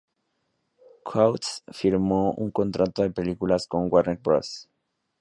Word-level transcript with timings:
Coates 1.05 1.61
firmó 1.67 2.33
un 2.33 2.49
contrato 2.49 3.03
de 3.03 3.11
películas 3.11 3.67
con 3.67 3.87
Warner 3.91 4.17
Bros. 4.17 4.67